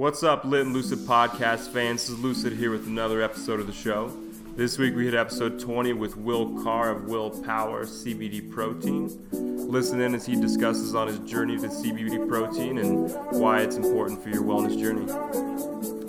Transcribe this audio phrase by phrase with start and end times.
[0.00, 2.00] What's up, Lit and Lucid podcast fans?
[2.00, 4.10] This is Lucid here with another episode of the show.
[4.56, 9.10] This week we hit episode 20 with Will Carr of Will Power CBD Protein.
[9.30, 14.22] Listen in as he discusses on his journey to CBD protein and why it's important
[14.22, 15.99] for your wellness journey.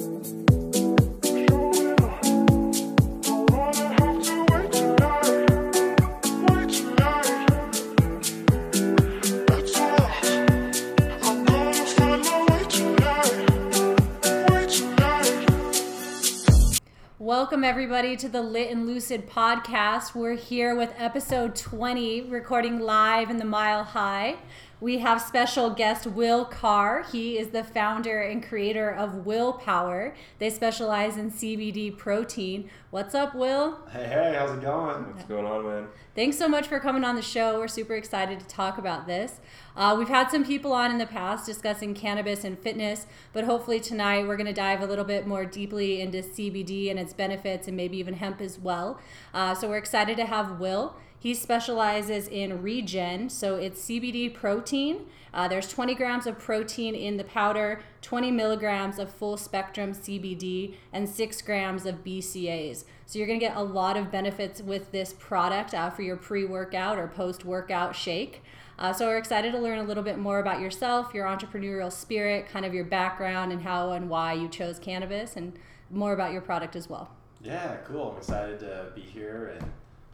[17.91, 20.15] Everybody, to the Lit and Lucid podcast.
[20.15, 24.37] We're here with episode 20, recording live in the Mile High.
[24.82, 27.04] We have special guest Will Carr.
[27.12, 30.16] He is the founder and creator of Willpower.
[30.40, 32.67] They specialize in CBD protein.
[32.90, 33.78] What's up, Will?
[33.92, 35.06] Hey, hey, how's it going?
[35.06, 35.88] What's going on, man?
[36.16, 37.59] Thanks so much for coming on the show.
[37.59, 39.40] We're super excited to talk about this.
[39.76, 43.80] Uh, we've had some people on in the past discussing cannabis and fitness, but hopefully
[43.80, 47.68] tonight we're going to dive a little bit more deeply into CBD and its benefits
[47.68, 49.00] and maybe even hemp as well.
[49.32, 50.95] Uh, so we're excited to have Will.
[51.22, 55.05] He specializes in regen, so it's CBD protein.
[55.31, 60.73] Uh, there's 20 grams of protein in the powder, 20 milligrams of full spectrum CBD,
[60.92, 62.86] and 6 grams of BCAAs.
[63.05, 66.44] So you're to get a lot of benefits with this product uh, for your pre
[66.44, 68.42] workout or post workout shake.
[68.80, 72.49] Uh, so we're excited to learn a little bit more about yourself, your entrepreneurial spirit,
[72.49, 75.53] kind of your background, and how and why you chose cannabis, and
[75.92, 77.11] more about your product as well.
[77.44, 78.09] Yeah, cool.
[78.09, 79.72] I'm excited to be here and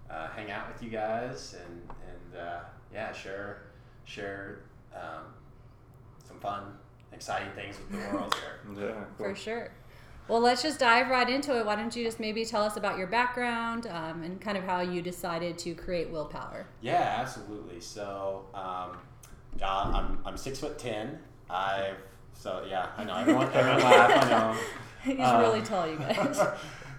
[0.10, 2.60] uh, hang out with you guys and and uh,
[2.94, 3.64] yeah, share
[4.06, 4.60] share
[4.96, 5.24] um,
[6.28, 6.64] some fun,
[7.14, 8.60] exciting things with the world here.
[8.90, 9.72] Yeah, For sure.
[10.28, 11.66] Well, let's just dive right into it.
[11.66, 14.82] Why don't you just maybe tell us about your background um, and kind of how
[14.82, 16.68] you decided to create Willpower?
[16.82, 17.80] Yeah, absolutely.
[17.80, 18.98] So, um,
[19.58, 21.20] yeah, I'm I'm six foot ten.
[21.50, 21.96] I've
[22.34, 24.26] so yeah, I know everyone everyone laugh.
[24.26, 24.58] I know.
[25.04, 26.40] He's Uh, really tall, you guys.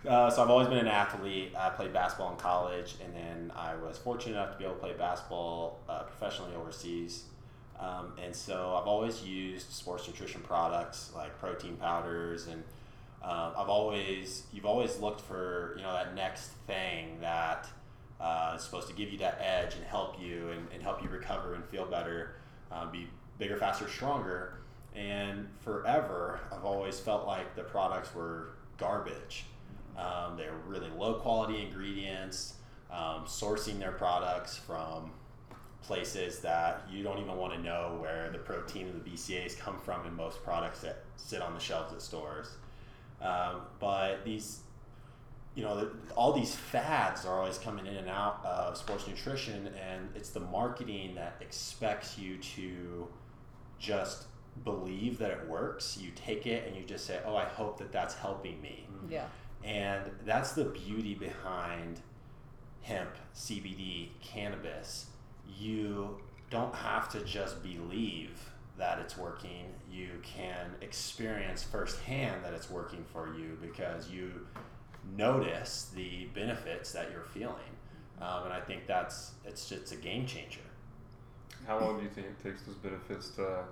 [0.08, 1.52] Uh, so I've always been an athlete.
[1.56, 4.80] I played basketball in college, and then I was fortunate enough to be able to
[4.80, 7.24] play basketball uh, professionally overseas.
[7.78, 12.64] Um, and so I've always used sports nutrition products like protein powders, and
[13.22, 17.68] um, I've always you've always looked for you know that next thing that
[18.20, 21.08] uh, is supposed to give you that edge and help you and, and help you
[21.08, 22.34] recover and feel better,
[22.72, 23.06] um, be
[23.38, 24.54] bigger, faster, stronger.
[24.96, 29.44] And forever, I've always felt like the products were garbage.
[29.98, 32.54] Um, they're really low quality ingredients,
[32.90, 35.10] um, sourcing their products from
[35.82, 39.78] places that you don't even want to know where the protein and the BCAAs come
[39.78, 42.48] from in most products that sit on the shelves at stores.
[43.20, 44.60] Um, but these,
[45.54, 49.68] you know, the, all these fads are always coming in and out of sports nutrition,
[49.68, 53.08] and it's the marketing that expects you to
[53.78, 54.26] just
[54.64, 55.98] believe that it works.
[56.00, 59.26] You take it and you just say, "Oh, I hope that that's helping me." yeah.
[59.64, 62.00] And that's the beauty behind
[62.82, 65.06] hemp, CBD, cannabis.
[65.58, 66.18] You
[66.50, 69.66] don't have to just believe that it's working.
[69.90, 74.46] You can experience firsthand that it's working for you because you
[75.16, 77.54] notice the benefits that you're feeling.
[78.20, 80.60] Um, and I think that's it's just a game changer.
[81.66, 83.64] How long do you think it takes those benefits to,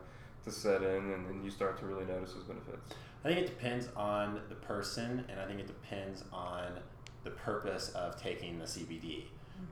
[0.47, 2.95] to set in and then you start to really notice those benefits?
[3.25, 6.79] I think it depends on the person, and I think it depends on
[7.25, 9.25] the purpose of taking the CBD,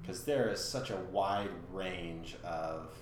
[0.03, 0.31] because mm-hmm.
[0.31, 2.97] there is such a wide range of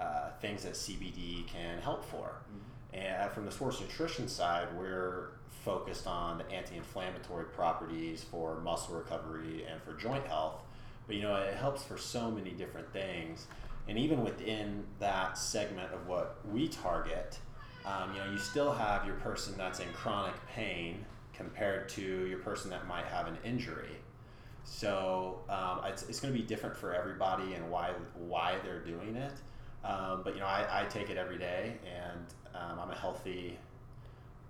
[0.00, 2.26] uh, things that CBD can help for.
[2.26, 2.96] Mm-hmm.
[2.96, 5.28] And uh, from the sports nutrition side, we're
[5.64, 10.60] focused on the anti-inflammatory properties for muscle recovery and for joint health.
[11.06, 13.46] But you know, it helps for so many different things.
[13.88, 17.38] And even within that segment of what we target,
[17.84, 22.38] um, you know, you still have your person that's in chronic pain compared to your
[22.38, 23.96] person that might have an injury.
[24.64, 29.16] So um, it's, it's going to be different for everybody and why why they're doing
[29.16, 29.32] it.
[29.84, 32.24] Um, but you know, I, I take it every day, and
[32.54, 33.58] um, I'm a healthy,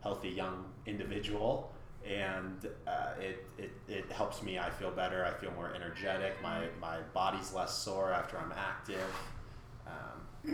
[0.00, 1.72] healthy young individual,
[2.08, 4.60] and uh, it, it, it helps me.
[4.60, 5.24] I feel better.
[5.24, 6.40] I feel more energetic.
[6.40, 9.10] My my body's less sore after I'm active.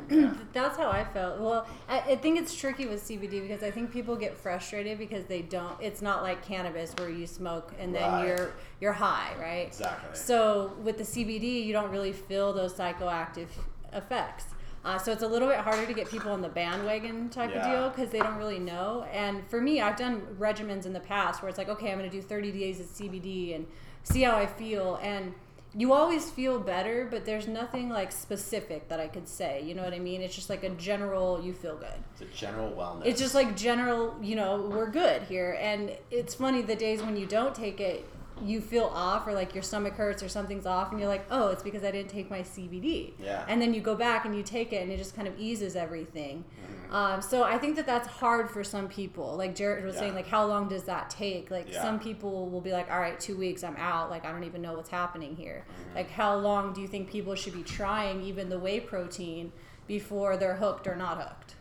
[0.08, 0.34] Yeah.
[0.52, 1.40] That's how I felt.
[1.40, 5.24] Well, I, I think it's tricky with CBD because I think people get frustrated because
[5.26, 5.76] they don't.
[5.80, 8.26] It's not like cannabis where you smoke and then Right.
[8.28, 9.66] you're you're high, right?
[9.68, 10.16] Exactly.
[10.16, 13.48] So with the CBD, you don't really feel those psychoactive
[13.92, 14.46] effects.
[14.82, 17.62] Uh, so it's a little bit harder to get people on the bandwagon type of
[17.64, 19.04] deal because they don't really know.
[19.12, 22.08] And for me, I've done regimens in the past where it's like, okay, I'm going
[22.10, 23.66] to do 30 days of CBD and
[24.04, 24.98] see how I feel.
[25.02, 25.34] And
[25.74, 29.62] you always feel better, but there's nothing like specific that I could say.
[29.62, 30.20] You know what I mean?
[30.20, 31.88] It's just like a general, you feel good.
[32.12, 33.06] It's a general wellness.
[33.06, 35.56] It's just like general, you know, we're good here.
[35.60, 38.04] And it's funny the days when you don't take it,
[38.42, 41.48] you feel off or like your stomach hurts or something's off and you're like, oh,
[41.48, 43.12] it's because I didn't take my CBD.
[43.18, 43.44] Yeah.
[43.48, 45.76] And then you go back and you take it and it just kind of eases
[45.76, 46.44] everything.
[46.90, 49.36] Um, so I think that that's hard for some people.
[49.36, 50.00] Like Jared was Yeah.
[50.00, 51.50] saying, like how long does that take?
[51.50, 51.82] Like Yeah.
[51.82, 54.10] some people will be like, all right, two weeks, I'm out.
[54.10, 55.64] Like I don't even know what's happening here.
[55.70, 55.96] Mm-hmm.
[55.96, 59.52] Like how long do you think people should be trying even the whey protein
[59.86, 61.54] before they're hooked or not hooked?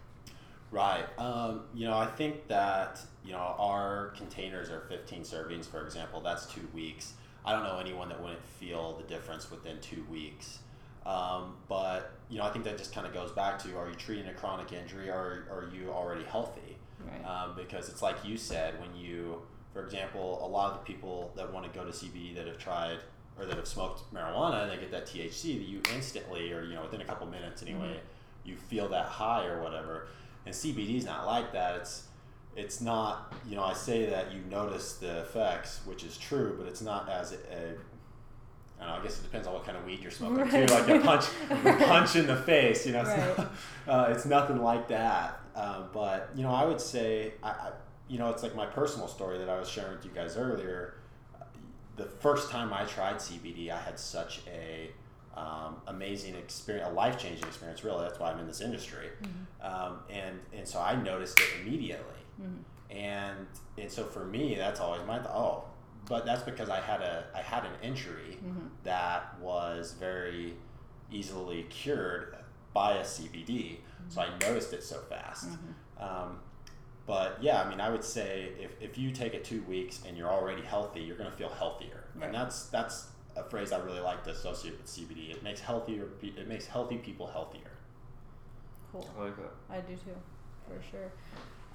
[0.72, 1.06] Right.
[1.18, 6.22] Um, you know, I think that, you know, our containers are 15 servings, for example.
[6.22, 7.14] That's two weeks.
[7.46, 10.60] I don't know anyone that wouldn't feel the difference within two weeks.
[11.06, 13.96] Um, but, you know, I think that just kind of goes back to are you
[13.96, 16.78] treating a chronic injury or are you already healthy?
[17.00, 17.26] Right.
[17.26, 19.42] Um, because it's like you said, when you,
[19.74, 22.58] for example, a lot of the people that want to go to CBD that have
[22.60, 23.00] tried
[23.40, 26.76] or that have smoked marijuana and they get that THC that you instantly, or, you
[26.76, 28.00] know, within a couple minutes anyway,
[28.44, 30.08] you feel that high or whatever.
[30.46, 31.76] And CBD is not like that.
[31.76, 32.04] It's
[32.56, 36.68] it's not you know I say that you notice the effects, which is true, but
[36.68, 39.00] it's not as a, I don't know.
[39.00, 40.68] I guess it depends on what kind of weed you're smoking Right.
[40.68, 40.74] too.
[40.74, 41.56] Like a punch, a
[41.86, 42.86] punch in the face.
[42.88, 43.38] You know, it's, Right.
[43.38, 43.52] not,
[43.88, 45.40] uh, it's nothing like that.
[45.56, 47.72] Uh, but you know, I would say, I, I,
[48.08, 50.96] you know, it's like my personal story that I was sharing with you guys earlier.
[51.98, 54.90] The first time I tried CBD, I had such a
[55.40, 57.84] um, amazing experience, a life changing experience.
[57.84, 59.08] Really, that's why I'm in this industry.
[59.62, 62.06] Um, and and so I noticed it immediately.
[62.90, 63.48] And
[63.78, 65.64] and so for me, that's always my th- oh,
[66.08, 68.38] but that's because I had a I had an injury
[68.84, 70.56] that was very
[71.12, 72.36] easily cured
[72.74, 73.78] by a CBD.
[74.10, 75.48] So I noticed it so fast.
[76.00, 76.40] Um,
[77.06, 80.16] but yeah, I mean, I would say if, if you take it two weeks and
[80.18, 82.26] you're already healthy, you're going to feel healthier, Right.
[82.28, 83.08] and that's that's
[83.40, 85.32] a phrase I really like to associate with CBD.
[85.32, 87.72] It makes healthier it makes healthy people healthier.
[88.92, 89.08] Cool.
[89.18, 89.52] I like that.
[89.70, 90.16] I do too,
[90.68, 91.12] for sure.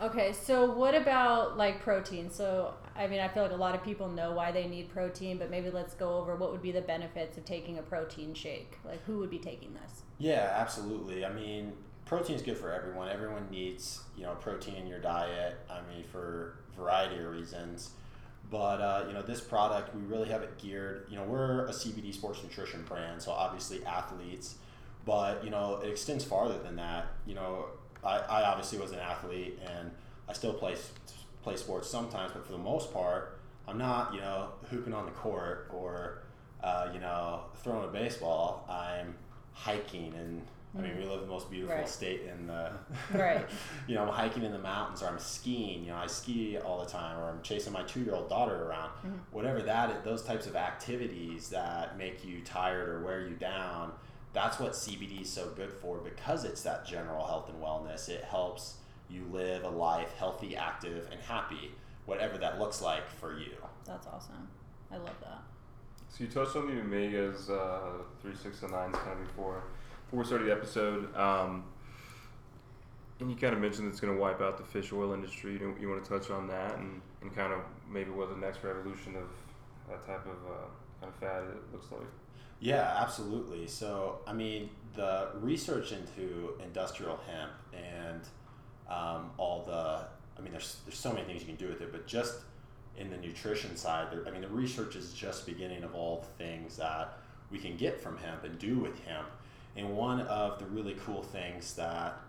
[0.02, 2.28] Okay, so what about like protein?
[2.28, 5.38] So, I mean, I feel like a lot of people know why they need protein,
[5.38, 8.78] but maybe let's go over what would be the benefits of taking a protein shake.
[8.84, 10.02] Like, who would be taking this?
[10.18, 11.24] Yeah, absolutely.
[11.24, 11.74] I mean,
[12.06, 13.08] protein is good for everyone.
[13.08, 15.60] Everyone needs, you know, protein in your diet.
[15.70, 17.90] I mean, for a variety of reasons.
[18.50, 21.06] But uh, you know, this product we really have it geared.
[21.10, 24.56] You know, we're a CBD sports nutrition brand, so obviously athletes.
[25.04, 27.06] But you know, it extends farther than that.
[27.26, 27.66] You know,
[28.04, 29.90] I, I obviously was an athlete, and
[30.28, 30.76] I still play
[31.42, 32.32] play sports sometimes.
[32.32, 36.22] But for the most part, I'm not, you know, hooping on the court or,
[36.62, 38.66] uh, you know, throwing a baseball.
[38.68, 39.14] I'm
[39.52, 40.42] hiking, and
[40.76, 41.88] I mean, we live in the most beautiful Right.
[41.88, 42.72] state in the.
[43.14, 43.46] Right.
[43.86, 45.84] you know, I'm hiking in the mountains, or I'm skiing.
[45.84, 48.90] You know, I ski all the time, or I'm chasing my two-year-old daughter around.
[49.30, 53.92] Whatever that is, those types of activities that make you tired or wear you down.
[54.32, 58.08] That's what CBD is so good for because it's that general health and wellness.
[58.08, 58.78] It helps
[59.08, 61.70] you live a life healthy, active, and happy,
[62.06, 63.52] whatever that looks like for you.
[63.86, 64.48] That's awesome.
[64.90, 65.40] I love that.
[66.08, 69.62] So you touched on the omegas, uh, three, six, and nines kind of before
[70.14, 71.16] before we started the episode.
[71.16, 71.64] Um,
[73.18, 75.52] and you kind of mentioned it's going to wipe out the fish oil industry.
[75.52, 78.62] You, you want to touch on that and, and kind of maybe what the next
[78.62, 79.28] revolution of
[79.88, 80.66] that type of uh,
[81.00, 82.06] kind of fad it looks like.
[82.60, 83.66] Yeah, absolutely.
[83.66, 88.22] So, I mean, the research into industrial hemp and
[88.88, 90.06] um, all the,
[90.38, 92.36] I mean, there's there's so many things you can do with it, but just
[92.96, 96.76] in the nutrition side, I mean, the research is just beginning of all the things
[96.76, 97.18] that
[97.50, 99.26] we can get from hemp and do with hemp.
[99.76, 102.20] And one of the really cool things that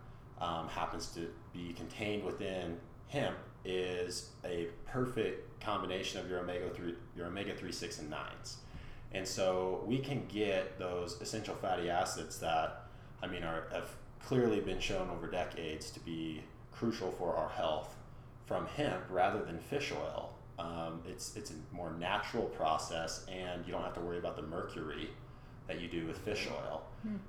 [0.42, 6.96] um, happens to be contained within hemp is a perfect combination of your omega three,
[7.16, 8.58] your omega three, six, and nines.
[9.12, 12.88] And so we can get those essential fatty acids that,
[13.22, 17.96] I mean, are, have clearly been shown over decades to be crucial for our health
[18.46, 20.32] from hemp rather than fish oil.
[20.60, 24.44] Um, it's, it's a more natural process, and you don't have to worry about the
[24.44, 25.10] mercury
[25.68, 26.84] that you do with fish oil.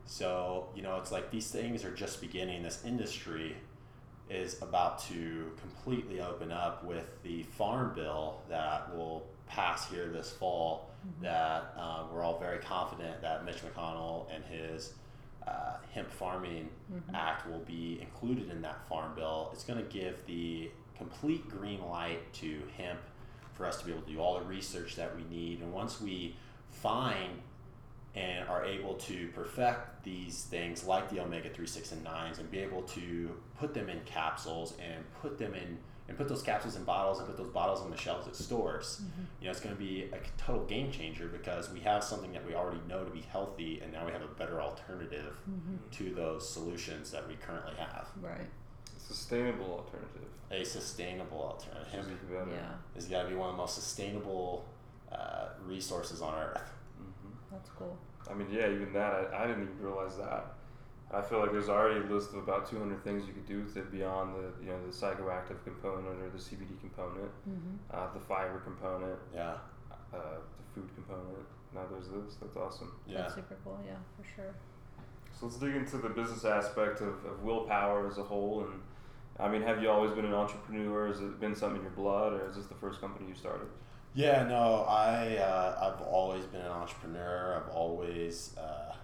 [0.07, 2.63] So, you know, it's like these things are just beginning.
[2.63, 3.57] This industry
[4.29, 10.31] is about to completely open up with the farm bill that will pass here this
[10.31, 10.91] fall.
[11.23, 14.95] That uh, we're all very confident that Mitch McConnell and his
[15.47, 16.69] uh, hemp farming
[17.15, 19.51] act will be included in that farm bill.
[19.53, 22.99] It's going to give the complete green light to hemp
[23.53, 25.61] for us to be able to do all the research that we need.
[25.61, 26.35] And once we
[26.71, 27.39] find
[28.17, 32.51] and are able to perfect these things like the omega 3 6 and 9s and
[32.51, 36.77] be able to put them in capsules and put them in and put those capsules
[36.77, 39.01] in bottles and put those bottles on the shelves at stores.
[39.03, 39.23] Mm-hmm.
[39.41, 42.47] You know, it's going to be a total game changer because we have something that
[42.47, 45.77] we already know to be healthy, and now we have a better alternative mm-hmm.
[45.91, 48.07] to those solutions that we currently have.
[48.23, 48.47] Right.
[48.99, 50.29] Sustainable alternative.
[50.53, 51.93] A sustainable alternative.
[52.31, 52.75] Hemp yeah.
[52.95, 54.65] has got to be one of the most sustainable
[55.11, 56.71] uh, resources on earth.
[57.51, 57.97] That's cool.
[58.31, 60.55] I mean, yeah, even that, I, I didn't even realize that.
[61.13, 63.77] I feel like there's already a list of about 200 things you could do with
[63.77, 67.77] it beyond the you know the psychoactive component or the CBD component, mm-hmm.
[67.93, 69.55] uh, the fiber component, yeah,
[70.13, 71.47] uh, the food component.
[71.73, 72.37] Now there's this.
[72.41, 72.93] That's awesome.
[73.07, 73.79] Yeah, that's super cool.
[73.87, 74.55] Yeah, for sure.
[75.39, 78.65] So let's dig into the business aspect of, of Will Power as a whole.
[78.65, 78.81] And
[79.39, 81.09] I mean, have you always been an entrepreneur?
[81.09, 83.69] Has it been something in your blood, or is this the first company you started?
[84.17, 87.63] Yeah, no, I uh, I've always been an entrepreneur.
[87.63, 88.95] I've always uh,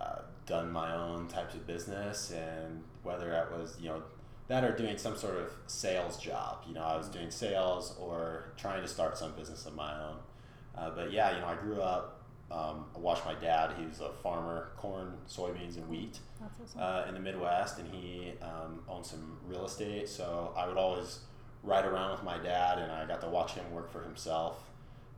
[0.00, 4.02] uh, done my own types of business, and whether that was you know
[4.48, 6.64] that or doing some sort of sales job.
[6.66, 10.16] You know, I was doing sales or trying to start some business of my own.
[10.78, 12.22] Uh, but yeah, you know, I grew up.
[12.50, 13.74] Um, I watched my dad.
[13.78, 16.80] He was a farmer, corn, soybeans, and wheat awesome.
[16.80, 20.08] uh, in the Midwest, and he um, owned some real estate.
[20.08, 21.18] So I would always
[21.62, 24.58] ride around with my dad, and I got to watch him work for himself.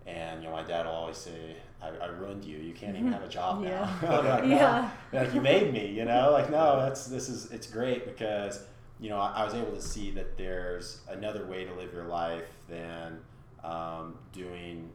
[0.07, 2.59] And you know, my dad will always say, "I, I ruined you.
[2.59, 3.91] You can't even have a job yeah.
[4.03, 4.91] now." like, yeah.
[5.13, 5.87] like you made me.
[5.87, 8.63] You know, like no, that's this is it's great because
[9.01, 12.05] you know I, I was able to see that there's another way to live your
[12.05, 13.19] life than
[13.63, 14.91] um, doing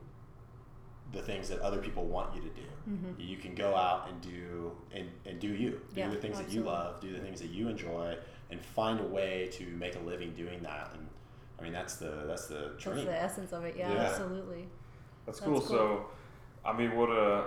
[1.12, 2.62] the things that other people want you to do.
[2.88, 3.20] Mm-hmm.
[3.20, 5.82] You can go out and do and, and do you.
[5.94, 6.44] Do yeah, the things absolutely.
[6.44, 8.16] that you love, do the things that you enjoy
[8.52, 10.92] and find a way to make a living doing that.
[10.94, 11.08] And
[11.60, 12.96] I mean, that's the that's the dream.
[12.96, 13.76] That's the essence of it.
[13.78, 14.00] Yeah, Yeah.
[14.00, 14.68] absolutely.
[15.26, 15.60] That's That's cool.
[15.60, 15.70] cool.
[15.70, 16.06] So,
[16.66, 17.44] I mean, what uh,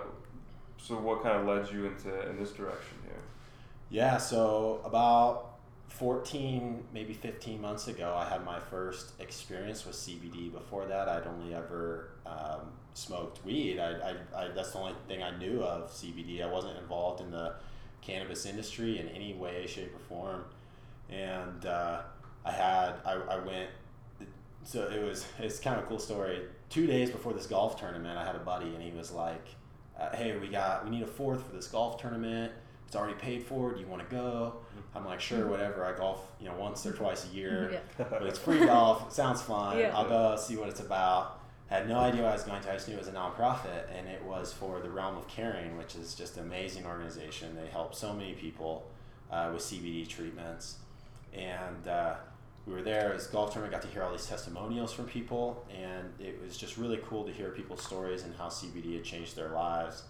[0.78, 3.20] so what kind of led you into in this direction here?
[3.90, 5.52] Yeah, so about
[5.88, 10.50] 14, maybe 15 months ago, I had my first experience with CBD.
[10.50, 13.78] Before that, I'd only ever um, smoked weed.
[13.78, 16.42] I, I, I, that's the only thing I knew of CBD.
[16.42, 17.54] I wasn't involved in the
[18.00, 20.44] cannabis industry in any way, shape, or form.
[21.10, 22.00] And uh,
[22.44, 23.68] I had, I, I went,
[24.64, 26.42] so it was, it's kind of a cool story.
[26.70, 29.46] Two days before this golf tournament, I had a buddy and he was like,
[29.98, 32.52] uh, hey, we got, we need a fourth for this golf tournament
[32.92, 33.72] it's already paid for.
[33.72, 34.56] Do you want to go?
[34.94, 35.82] I'm like, sure, whatever.
[35.82, 38.04] I golf, you know, once or twice a year, Yeah.
[38.10, 39.06] but it's free golf.
[39.06, 39.78] It sounds fun.
[39.78, 39.96] Yeah.
[39.96, 41.40] I'll go see what it's about.
[41.68, 42.70] Had no idea what I was going to.
[42.70, 45.78] I just knew it was a nonprofit, and it was for the Realm of Caring,
[45.78, 47.56] which is just an amazing organization.
[47.56, 48.86] They help so many people
[49.30, 50.76] uh, with CBD treatments,
[51.32, 52.16] and uh,
[52.66, 53.12] we were there.
[53.12, 53.72] as golf tournament.
[53.72, 57.32] Got to hear all these testimonials from people, and it was just really cool to
[57.32, 60.04] hear people's stories and how CBD had changed their lives.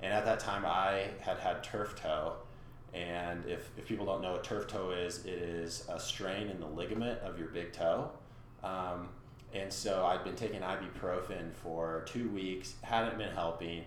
[0.00, 2.34] And at that time, I had had turf toe.
[2.94, 6.60] And if, if people don't know what turf toe is, it is a strain in
[6.60, 8.10] the ligament of your big toe.
[8.62, 9.08] Um,
[9.52, 13.84] and so I'd been taking ibuprofen for two weeks, hadn't been helping.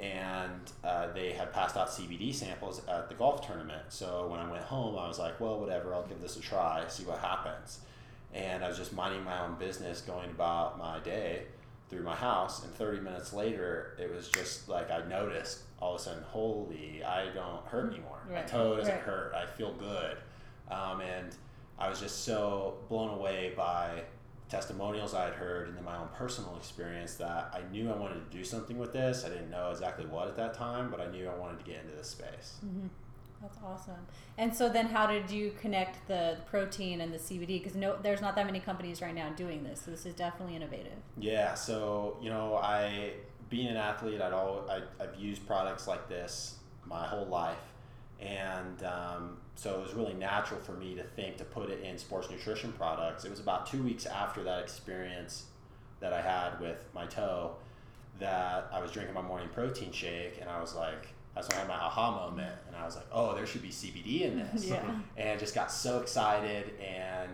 [0.00, 3.82] And uh, they had passed out CBD samples at the golf tournament.
[3.90, 6.84] So when I went home, I was like, well, whatever, I'll give this a try,
[6.88, 7.80] see what happens.
[8.32, 11.42] And I was just minding my own business, going about my day
[11.90, 16.00] through my house and 30 minutes later it was just like i noticed all of
[16.00, 19.02] a sudden holy i don't hurt anymore my toe doesn't right.
[19.02, 20.16] hurt i feel good
[20.70, 21.34] um, and
[21.80, 24.02] i was just so blown away by
[24.50, 28.30] testimonials i had heard and then my own personal experience that i knew i wanted
[28.30, 31.10] to do something with this i didn't know exactly what at that time but i
[31.10, 32.88] knew i wanted to get into this space Mm-hmm.
[33.40, 34.06] That's awesome.
[34.36, 37.62] And so then, how did you connect the protein and the CBD?
[37.62, 39.80] Because no, there's not that many companies right now doing this.
[39.80, 40.98] So this is definitely innovative.
[41.18, 43.14] Yeah, so you know, I
[43.48, 47.56] being an athlete, I'd all I, I've used products like this my whole life,
[48.20, 51.98] and um, so it was really natural for me to think to put it in
[51.98, 53.24] sports nutrition products.
[53.24, 55.44] It was about two weeks after that experience
[56.00, 57.52] that I had with my toe
[58.18, 61.08] that I was drinking my morning protein shake, and I was like.
[61.32, 63.68] That's when I had my aha moment, and I was like, "Oh, there should be
[63.68, 64.82] CBD in this." Yeah.
[65.16, 67.30] and just got so excited and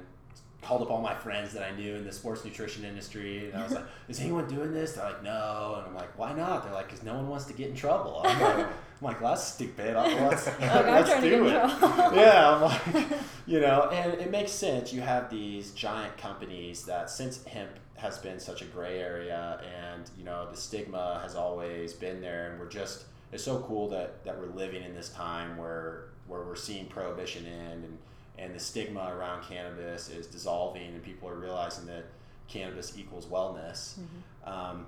[0.60, 3.62] called up all my friends that I knew in the sports nutrition industry, and I
[3.62, 6.74] was like, "Is anyone doing this?" They're like, "No," and I'm like, "Why not?" They're
[6.74, 8.66] like, "Cause no one wants to get in trouble." I'm like,
[9.00, 9.94] I'm like well, "That's stupid.
[9.94, 11.52] Let's, let's to get do it."
[12.14, 13.06] yeah, I'm like,
[13.46, 14.92] you know, and it makes sense.
[14.92, 20.10] You have these giant companies that since hemp has been such a gray area, and
[20.16, 24.24] you know the stigma has always been there, and we're just it's so cool that
[24.24, 27.98] that we're living in this time where where we're seeing prohibition end and
[28.38, 32.04] and the stigma around cannabis is dissolving and people are realizing that
[32.48, 33.98] cannabis equals wellness
[34.44, 34.86] um,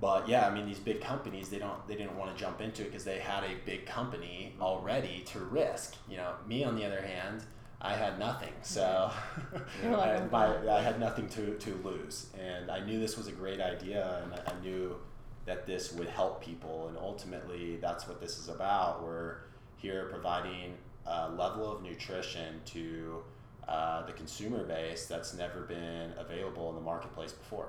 [0.00, 2.82] but yeah i mean these big companies they don't they didn't want to jump into
[2.82, 6.84] it because they had a big company already to risk you know me on the
[6.84, 7.42] other hand
[7.80, 8.52] I had nothing.
[8.62, 9.10] So
[9.84, 12.26] I, my, I had nothing to, to lose.
[12.38, 14.96] And I knew this was a great idea, and I, I knew
[15.44, 16.88] that this would help people.
[16.88, 19.04] And ultimately, that's what this is about.
[19.04, 19.36] We're
[19.76, 20.74] here providing
[21.06, 23.22] a level of nutrition to
[23.68, 27.68] uh, the consumer base that's never been available in the marketplace before.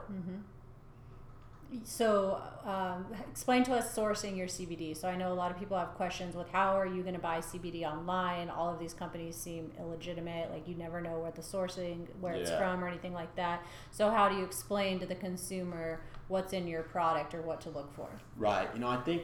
[1.84, 4.96] So, um, explain to us sourcing your CBD.
[4.96, 7.22] So, I know a lot of people have questions with how are you going to
[7.22, 8.50] buy CBD online?
[8.50, 10.50] All of these companies seem illegitimate.
[10.52, 13.66] Like, you never know where the sourcing, where it's from, or anything like that.
[13.92, 17.70] So, how do you explain to the consumer what's in your product or what to
[17.70, 18.08] look for?
[18.38, 18.70] Right.
[18.74, 19.24] You know, I think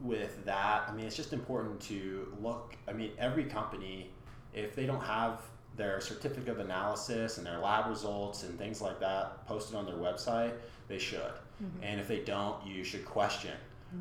[0.00, 2.76] with that, I mean, it's just important to look.
[2.88, 4.10] I mean, every company,
[4.52, 5.40] if they don't have
[5.76, 9.96] their certificate of analysis and their lab results and things like that posted on their
[9.96, 10.52] website,
[10.88, 11.20] they should.
[11.62, 11.82] Mm-hmm.
[11.82, 13.52] And if they don't, you should question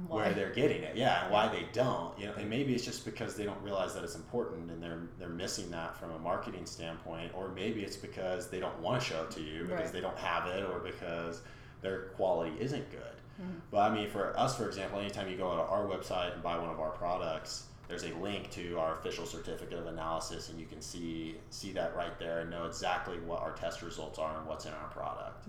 [0.07, 0.23] Why?
[0.23, 0.95] where they're getting it.
[0.95, 2.17] Yeah, and why they don't.
[2.19, 5.01] You know, and maybe it's just because they don't realize that it's important and they're
[5.19, 9.07] they're missing that from a marketing standpoint, or maybe it's because they don't want to
[9.07, 9.93] show it to you because Right.
[9.93, 11.41] they don't have it or because
[11.81, 12.99] their quality isn't good.
[13.41, 13.51] Mm-hmm.
[13.71, 16.57] But I mean, for us, for example, anytime you go to our website and buy
[16.57, 20.65] one of our products, there's a link to our official certificate of analysis, and you
[20.65, 24.47] can see see that right there and know exactly what our test results are and
[24.47, 25.47] what's in our product.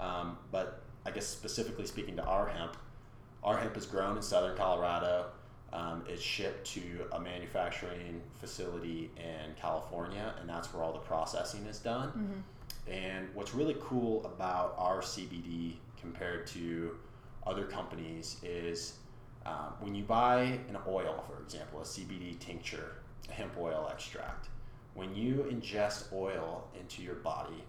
[0.00, 2.76] Um, but I guess specifically speaking to our hemp,
[3.42, 5.26] our hemp is grown in southern Colorado.
[5.72, 11.64] Um, it's shipped to a manufacturing facility in California, and that's where all the processing
[11.66, 12.44] is done.
[12.90, 16.96] And what's really cool about our CBD compared to
[17.46, 18.98] other companies is
[19.46, 22.96] um, when you buy an oil, for example, a CBD tincture,
[23.28, 24.48] a hemp oil extract,
[24.94, 27.64] when you ingest oil into your body,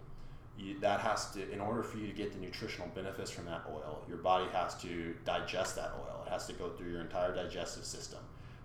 [0.58, 3.64] you, that has to, in order for you to get the nutritional benefits from that
[3.72, 6.24] oil, your body has to digest that oil.
[6.28, 8.20] It has to go through your entire digestive system.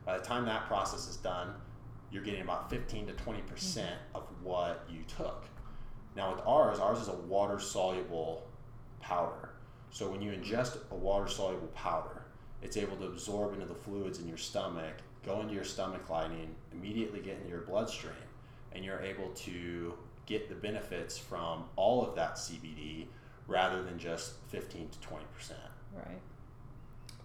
[0.04, 1.54] By the time that process is done,
[2.10, 5.44] you're getting about 15 to 20% of what you took.
[6.16, 8.46] Now, with ours, ours is a water soluble
[9.00, 9.50] powder.
[9.90, 12.17] So, when you ingest a water soluble powder,
[12.62, 16.54] it's able to absorb into the fluids in your stomach, go into your stomach lining,
[16.72, 18.14] immediately get into your bloodstream,
[18.72, 19.94] and you're able to
[20.26, 23.06] get the benefits from all of that CBD
[23.46, 25.12] rather than just 15 to 20%.
[25.94, 26.20] Right.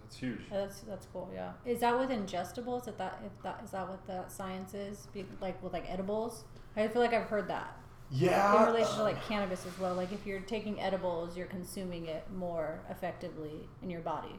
[0.02, 0.40] That's huge.
[0.50, 1.30] That's that's cool.
[1.34, 1.52] Yeah.
[1.66, 2.88] Is that with ingestibles?
[2.88, 5.08] If that if that is that what the science is?
[5.12, 6.44] Be, like with like edibles?
[6.76, 7.76] I feel like I've heard that
[8.10, 8.60] Yeah.
[8.62, 9.94] in relation to like cannabis as well.
[9.94, 14.38] Like if you're taking edibles, you're consuming it more effectively in your body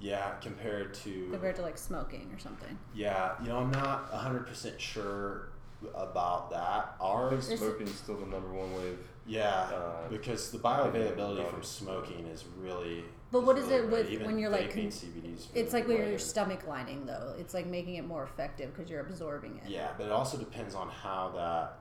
[0.00, 1.28] Yeah, compared to.
[1.30, 2.78] compared to like smoking or something.
[2.94, 5.50] Yeah, you know, I'm not 100% sure
[5.94, 6.96] about that.
[7.00, 11.48] Ours, think smoking is still the number one way of yeah, Uh, because the bioavailability
[11.50, 13.04] from smoking is really.
[13.30, 14.04] But what is really it great.
[14.04, 17.34] with Even when you're, like, vaping con- CBD's It's like with your stomach lining though.
[17.38, 19.70] It's like making it more effective because you're absorbing it.
[19.70, 21.76] Yeah, but it also depends on how that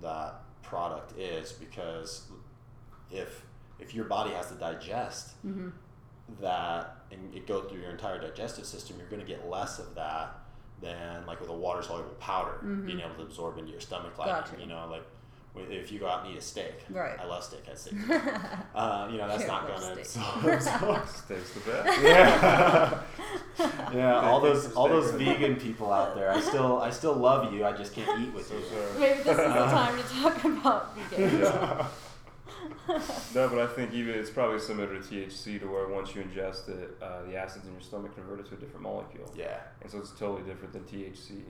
[0.00, 2.28] that product is because
[3.10, 3.44] if
[3.78, 5.68] if your body has to digest Mm-hmm.
[6.40, 9.94] That and it go through your entire digestive system, you're going to get less of
[9.94, 10.38] that
[10.80, 14.18] than like with a water soluble powder being able to absorb into your stomach.
[14.18, 14.60] Like Gotcha.
[14.60, 15.04] you know, like
[15.70, 17.14] if you go out and eat a steak, Right.
[17.20, 17.64] I love steak.
[17.70, 17.94] I steak.
[18.74, 20.22] uh, you know, that's not going to steak.
[20.54, 21.06] absorb.
[21.08, 22.02] steaks the best.
[22.02, 23.00] yeah,
[23.92, 24.20] yeah.
[24.20, 26.30] All those all those vegan people out there.
[26.32, 27.64] I still I still love you.
[27.66, 28.64] I just can't eat with So you.
[28.64, 28.98] sorry.
[28.98, 31.40] Maybe this is the time to talk about vegan.
[31.40, 31.86] Yeah.
[33.34, 36.68] No, but I think even it's probably similar to THC, to where once you ingest
[36.68, 39.60] it, uh, the acids in your stomach convert it to a different molecule, Yeah.
[39.80, 41.42] and so it's totally different than THC.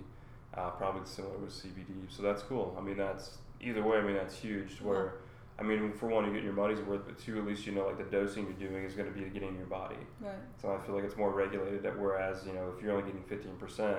[0.55, 2.77] Uh, probably similar with CBD, so that's cool.
[2.79, 3.97] I mean, that's either way.
[3.99, 4.81] I mean, that's huge.
[4.83, 5.15] Where,
[5.59, 7.87] I mean, for one, you get your money's worth, but two, at least you know
[7.87, 9.97] like the dosing you're doing is going to be getting in your body.
[10.21, 10.35] Right.
[10.61, 11.83] So I feel like it's more regulated.
[11.83, 13.97] That whereas you know if you're only getting 15 percent,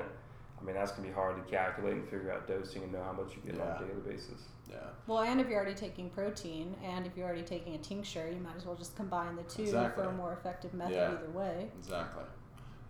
[0.64, 3.12] I mean that's gonna be hard to calculate and figure out dosing and know how
[3.12, 4.44] much you get on a daily basis.
[4.70, 4.78] Yeah.
[5.08, 8.40] Well, and if you're already taking protein, and if you're already taking a tincture, you
[8.40, 10.04] might as well just combine the two Exactly.
[10.04, 11.12] for a more effective method Yeah.
[11.12, 11.70] either way.
[11.78, 12.24] Exactly.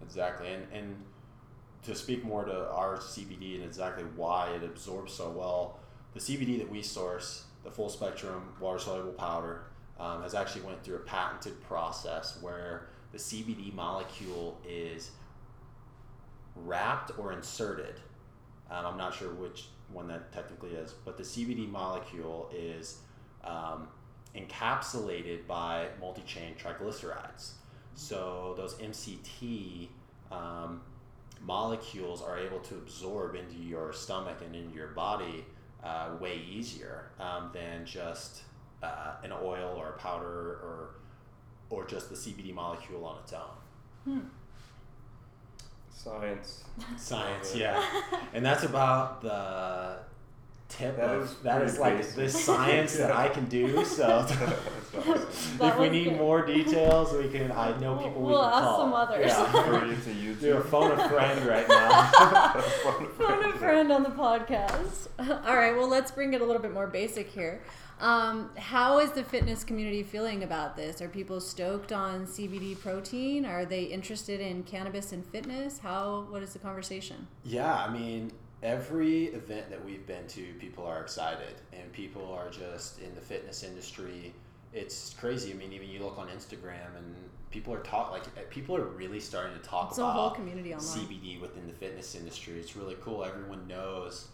[0.04, 0.54] Exactly.
[0.54, 1.04] And and
[1.82, 5.80] to speak more to our CBD and exactly why it absorbs so well,
[6.14, 9.64] the CBD that we source, the full spectrum water soluble powder,
[10.00, 15.12] um, has actually went through a patented process where the CBD molecule is
[16.56, 18.00] wrapped or inserted.
[18.70, 23.00] Um, I'm not sure which one that technically is, but the CBD molecule is
[23.44, 23.88] um,
[24.36, 27.52] encapsulated by multi-chain triglycerides.
[27.96, 29.89] So those MCT
[30.32, 30.82] um,
[31.42, 35.46] molecules are able to absorb into your stomach and into your body
[35.84, 38.44] uh, way easier um, than just
[38.82, 40.96] uh, an oil or a powder or
[41.70, 44.22] or just the CBD molecule on its own.
[45.93, 46.63] Science.
[46.97, 47.82] Science, yeah,
[48.34, 49.97] and that's about the
[50.69, 52.15] tip That of is that pretty is like basic.
[52.15, 53.86] the science that I can do.
[53.86, 54.53] So awesome.
[55.62, 56.17] If we need good.
[56.17, 57.51] more details, we can.
[57.51, 58.77] I know people we'll we can ask call.
[58.79, 59.25] some others.
[59.27, 59.65] Yeah.
[59.67, 60.39] Bring it to YouTube.
[60.41, 62.12] Do a phone a friend right now.
[63.19, 65.08] Phone a friend on the podcast.
[65.19, 67.62] All right, well, let's bring it a little bit more basic here.
[68.04, 71.02] Um, how is the fitness community feeling about this?
[71.02, 73.46] Are people stoked on CBD protein?
[73.46, 75.80] Are they interested in cannabis and fitness?
[75.80, 76.26] How?
[76.30, 77.26] What is the conversation?
[77.46, 78.30] Yeah, I mean,
[78.62, 83.22] every event that we've been to, people are excited, and people are just in the
[83.22, 84.34] fitness industry.
[84.74, 85.52] It's crazy.
[85.52, 87.16] I mean, even you look on Instagram, and
[87.52, 90.74] people are talk like uh, people are really starting to talk It's about whole community
[90.74, 91.06] online.
[91.08, 92.56] CBD within the fitness industry.
[92.60, 93.24] It's really cool.
[93.24, 94.28] Everyone knows.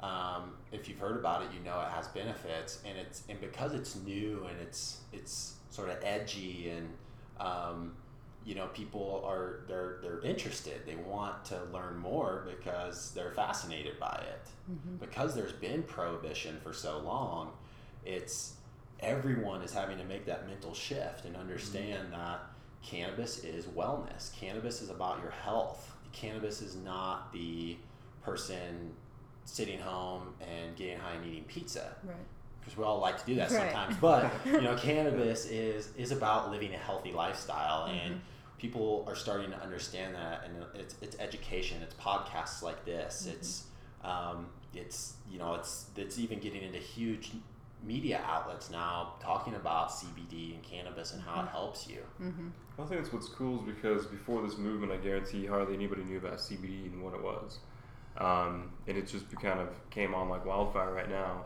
[0.00, 3.74] Um, if you've heard about it, you know it has benefits, and it's and because
[3.74, 6.88] it's new and it's it's sort of edgy and
[7.40, 7.92] um,
[8.44, 10.82] you know people are they're they're interested.
[10.86, 14.48] They want to learn more because they're fascinated by it.
[15.00, 17.52] Because there's been prohibition for so long,
[18.04, 18.54] it's
[19.00, 22.40] everyone is having to make that mental shift and understand that
[22.82, 24.34] cannabis is wellness.
[24.34, 25.92] Cannabis is about your health.
[26.12, 27.76] Cannabis is not the
[28.22, 28.92] person
[29.48, 32.16] sitting home and getting high and eating pizza Right.
[32.60, 33.72] because we all like to do that Right.
[33.72, 33.96] sometimes.
[33.96, 38.58] But you know, cannabis is is about living a healthy lifestyle, and Mm-hmm.
[38.58, 40.44] people are starting to understand that.
[40.44, 41.82] And it's it's education.
[41.82, 43.22] It's podcasts like this.
[43.22, 43.36] Mm-hmm.
[43.38, 43.64] It's
[44.04, 47.30] um, it's you know it's it's even getting into huge
[47.82, 51.30] media outlets now talking about CBD and cannabis and Mm-hmm.
[51.36, 52.00] how it helps you.
[52.80, 56.18] I think that's what's cool is because before this movement, I guarantee hardly anybody knew
[56.18, 57.58] about CBD and what it was.
[58.18, 61.44] Um, and it just kind of came on like wildfire right now.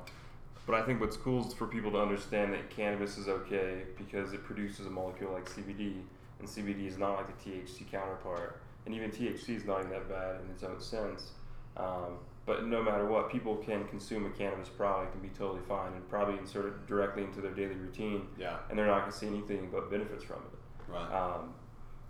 [0.66, 4.32] But I think what's cool is for people to understand that cannabis is okay because
[4.32, 5.96] it produces a molecule like CBD,
[6.38, 8.60] and CBD is not like the THC counterpart.
[8.86, 11.30] And even THC is not even that bad in its own sense.
[11.76, 15.92] Um, but no matter what, people can consume a cannabis product and be totally fine
[15.92, 18.56] and probably insert it directly into their daily routine, Yeah.
[18.68, 20.92] and they're not going to see anything but benefits from it.
[20.92, 21.12] Right.
[21.12, 21.54] Um,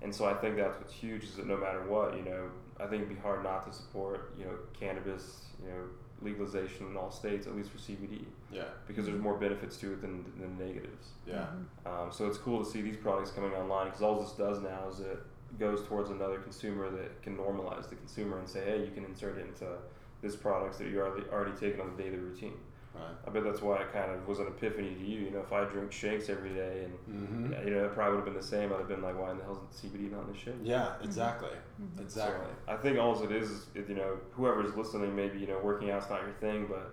[0.02, 2.86] and so I think that's what's huge is that no matter what, you know, I
[2.86, 5.84] think it'd be hard not to support, you know, cannabis, you know,
[6.20, 8.64] legalization in all states, at least for CBD, yeah.
[8.86, 11.08] because there's more benefits to it than, than negatives.
[11.26, 11.46] Yeah.
[11.86, 14.88] Um, so it's cool to see these products coming online because all this does now
[14.90, 15.18] is it
[15.58, 19.38] goes towards another consumer that can normalize the consumer and say, hey, you can insert
[19.38, 19.66] it into
[20.22, 22.54] this products that you're already, already taking on the daily routine.
[22.94, 23.04] Right.
[23.26, 25.20] I bet that's why it kind of was an epiphany to you.
[25.20, 27.52] You know, if I drink shakes every day and Mm-hmm.
[27.52, 28.72] yeah, you know, it probably would have been the same.
[28.72, 30.54] I'd have been like, why in the hell is CBD not in the shake?
[30.62, 30.92] Yeah.
[31.02, 31.50] Exactly.
[32.00, 32.46] Exactly.
[32.66, 35.90] So I think all it is is, you know, whoever's listening, maybe, you know, working
[35.90, 36.92] out's not your thing, but,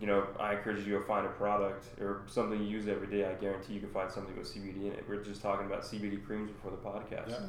[0.00, 3.24] you know, I encourage you to find a product or something you use every day.
[3.28, 5.04] I guarantee you can find something with CBD in it.
[5.08, 7.30] We are just talking about CBD creams before the podcast.
[7.30, 7.40] Yeah.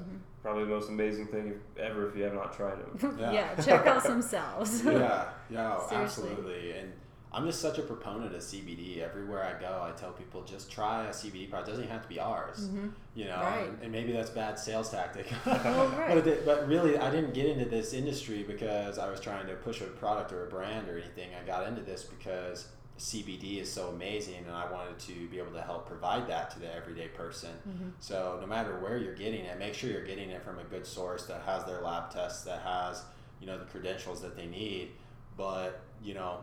[0.41, 3.17] Probably the most amazing thing ever if you have not tried them.
[3.19, 3.31] Yeah.
[3.57, 3.63] yeah.
[3.63, 4.83] check out some salves.
[4.85, 6.29] yeah, yeah, Seriously.
[6.29, 6.71] absolutely.
[6.71, 6.91] And
[7.31, 8.99] I'm just such a proponent of CBD.
[9.01, 11.67] Everywhere I go, I tell people just try a CBD product.
[11.67, 12.61] It doesn't even have to be ours.
[12.67, 12.87] Mm-hmm.
[13.15, 13.67] You know, Right.
[13.69, 15.31] and, and maybe that's bad sales tactic.
[15.45, 16.15] Well, right.
[16.15, 19.53] but, it, but really, I didn't get into this industry because I was trying to
[19.55, 21.29] push a product or a brand or anything.
[21.39, 25.51] I got into this because CBD is so amazing, and I wanted to be able
[25.53, 27.51] to help provide that to the everyday person.
[27.67, 27.89] Mm-hmm.
[27.99, 30.85] So no matter where you're getting it, make sure you're getting it from a good
[30.85, 33.03] source that has their lab tests, that has
[33.39, 34.89] you know the credentials that they need.
[35.37, 36.39] But you know,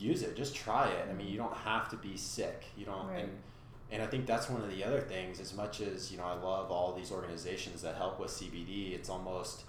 [0.00, 0.36] use it.
[0.36, 1.06] Just try it.
[1.08, 2.64] I mean, you don't have to be sick.
[2.76, 3.08] You don't.
[3.08, 3.24] Right.
[3.24, 3.32] And
[3.90, 5.40] and I think that's one of the other things.
[5.40, 8.94] As much as you know, I love all these organizations that help with CBD.
[8.94, 9.64] It's almost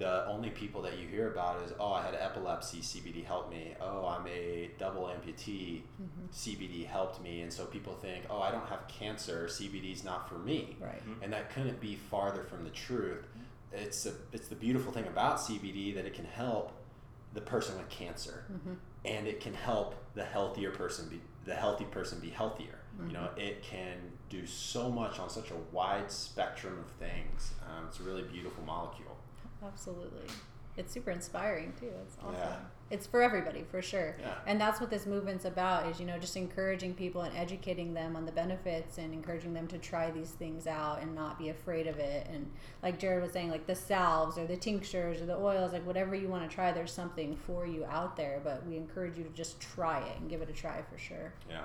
[0.00, 3.74] the only people that you hear about is oh I had epilepsy CBD helped me
[3.82, 6.26] oh I'm a double amputee mm-hmm.
[6.32, 10.36] CBD helped me and so people think oh I don't have cancer CBD's not for
[10.36, 11.06] me Right.
[11.06, 11.22] Mm-hmm.
[11.22, 13.26] and that couldn't be farther from the truth
[13.72, 16.72] it's a, it's the beautiful thing about CBD that it can help
[17.34, 18.72] the person with cancer mm-hmm.
[19.04, 23.30] And it can help the healthier person be the healthy person be healthier you know
[23.36, 23.96] it can
[24.28, 28.62] do so much on such a wide spectrum of things um, it's a really beautiful
[28.64, 29.16] molecule
[29.66, 30.26] Absolutely.
[30.76, 31.90] It's super inspiring too.
[32.04, 32.34] It's awesome.
[32.34, 32.56] Yeah.
[32.90, 34.16] It's for everybody, for sure.
[34.20, 34.34] Yeah.
[34.46, 38.16] And that's what this movement's about is, you know, just encouraging people and educating them
[38.16, 41.86] on the benefits and encouraging them to try these things out and not be afraid
[41.86, 42.26] of it.
[42.32, 42.50] And
[42.82, 46.16] like Jared was saying, like the salves or the tinctures or the oils, like whatever
[46.16, 48.40] you want to try, there's something for you out there.
[48.42, 51.32] But we encourage you to just try it and give it a try for sure.
[51.48, 51.60] yeah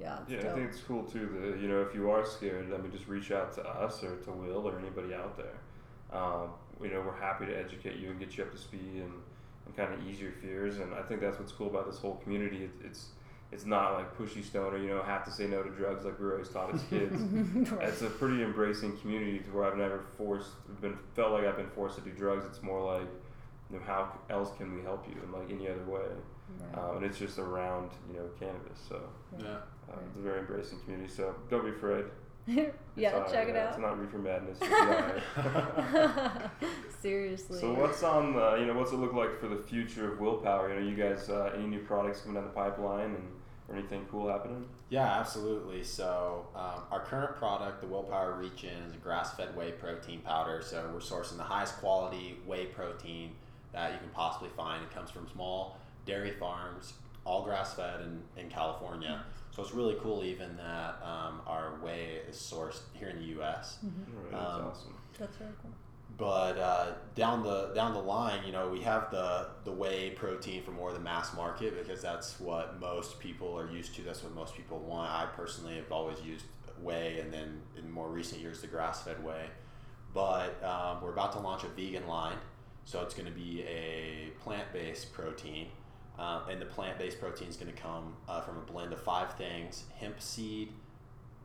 [0.00, 0.18] Yeah.
[0.22, 2.78] it's Yeah, I think it's cool too that you know if you are scared, I
[2.78, 6.18] mean, just reach out to us or to Will or anybody out there.
[6.18, 6.48] Um,
[6.82, 9.12] you know, we're happy to educate you and get you up to speed and,
[9.76, 10.78] and kind of ease your fears.
[10.78, 12.64] And I think that's what's cool about this whole community.
[12.64, 13.06] It, it's
[13.50, 16.24] it's not like pushy stoner, you know, have to say no to drugs like we
[16.24, 17.14] were always taught as kids.
[17.72, 17.88] Right.
[17.88, 21.68] It's a pretty embracing community to where I've never forced, been felt like I've been
[21.68, 22.46] forced to do drugs.
[22.46, 23.06] It's more like,
[23.70, 26.00] you know, how else can we help you in like any other way?
[26.60, 26.82] Right.
[26.82, 28.78] um, and it's just around you know cannabis.
[28.88, 29.00] So
[29.38, 29.48] Yeah.
[29.48, 29.58] uh,
[29.88, 29.98] Right.
[30.08, 31.12] it's a very embracing community.
[31.12, 32.04] So don't be afraid.
[32.46, 32.64] yeah,
[32.96, 34.58] It's all- check it yeah, It's not reefer madness.
[34.60, 34.72] It's
[37.00, 37.60] Seriously.
[37.60, 40.68] So what's on the, you know what's it look like for the future of Willpower?
[40.68, 43.28] You know, you guys uh, any new products coming down the pipeline and
[43.68, 44.64] or anything cool happening?
[44.90, 45.82] Yeah, absolutely.
[45.84, 50.60] So um, our current product, the Willpower Regen, is a grass-fed whey protein powder.
[50.62, 53.32] So we're sourcing the highest quality whey protein
[53.72, 54.82] that you can possibly find.
[54.82, 59.24] It comes from small dairy farms, all grass-fed in, in California.
[59.50, 63.78] So it's really cool even that um, our whey is sourced here in the U.S.
[63.84, 64.16] Mm-hmm.
[64.16, 64.94] All right, that's Um, awesome.
[65.18, 65.70] That's very cool.
[66.18, 70.62] But uh, down the down the line, you know, we have the the whey protein
[70.62, 74.02] for more of the mass market because that's what most people are used to.
[74.02, 75.10] That's what most people want.
[75.10, 76.44] I personally have always used
[76.80, 79.46] whey, and then in more recent years, the grass fed whey.
[80.12, 82.36] But um, we're about to launch a vegan line,
[82.84, 85.68] so it's going to be a plant based protein.
[86.18, 89.00] Uh, and the plant based protein is going to come uh, from a blend of
[89.00, 90.68] five things hemp seed,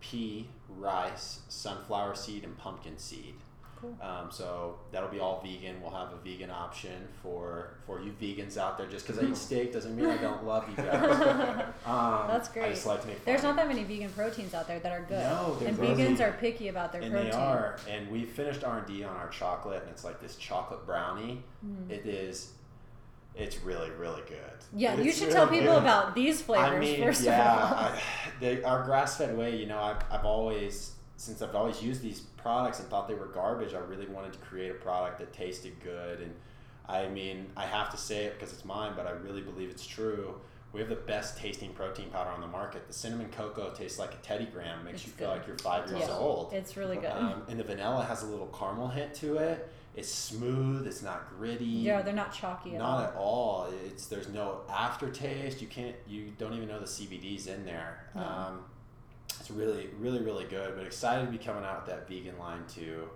[0.02, 3.34] pea, rice, sunflower seed, and pumpkin seed.
[3.80, 3.96] Cool.
[4.02, 5.80] Um, so that'll be all vegan.
[5.82, 8.88] We'll have a vegan option for for you vegans out there.
[8.88, 11.66] Just because I eat steak doesn't mean I don't love you guys.
[11.86, 12.74] Um, That's I great.
[12.74, 15.20] just like to make There's not that many vegan proteins out there that are good.
[15.20, 17.32] No, and really- vegans are picky about their and protein.
[17.32, 17.78] they are.
[17.88, 21.44] And we finished R and D on our chocolate, and it's like this chocolate brownie.
[21.66, 21.90] Mm.
[21.92, 22.52] It is.
[23.38, 24.40] It's really really good.
[24.76, 25.84] Yeah, you should really tell people good.
[25.84, 27.78] about these flavors I mean, first yeah, of all.
[27.78, 28.02] I,
[28.40, 29.56] they, our grass-fed whey.
[29.56, 33.28] You know, I've, I've always since I've always used these products and thought they were
[33.28, 33.74] garbage.
[33.74, 36.34] I really wanted to create a product that tasted good, and
[36.88, 39.86] I mean, I have to say it because it's mine, but I really believe it's
[39.86, 40.36] true.
[40.74, 42.88] We have the best tasting protein powder on the market.
[42.88, 45.90] The cinnamon cocoa tastes like a Teddy Graham, makes It's you feel like you're five
[45.90, 46.16] years Yeah.
[46.18, 46.54] old.
[46.54, 47.12] It's really good.
[47.12, 49.72] Um, and the vanilla has a little caramel hint to it.
[49.98, 50.86] It's smooth.
[50.86, 51.66] It's not gritty.
[51.66, 53.02] yeah, they're not chalky at Not all.
[53.04, 53.70] at all.
[53.88, 55.60] It's there's no aftertaste.
[55.60, 55.96] You can't.
[56.08, 58.06] You don't even know the CBD's in there.
[58.16, 58.22] No.
[58.22, 58.60] Um,
[59.40, 60.76] it's really, really, really good.
[60.76, 63.10] But excited to be coming out with that vegan line too.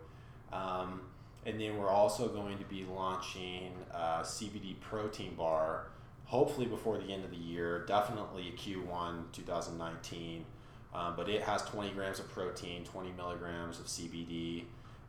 [0.51, 1.01] Um,
[1.45, 5.87] and then we're also going to be launching a CBD protein bar,
[6.25, 7.85] hopefully before the end of the year.
[7.87, 10.45] Definitely Q1 2019.
[10.93, 14.65] Um, but it has 20 grams of protein, 20 milligrams of CBD,